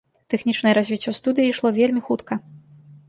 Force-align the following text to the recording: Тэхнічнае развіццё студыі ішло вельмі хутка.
Тэхнічнае 0.33 0.71
развіццё 0.77 1.13
студыі 1.19 1.47
ішло 1.53 1.73
вельмі 1.79 2.01
хутка. 2.09 2.33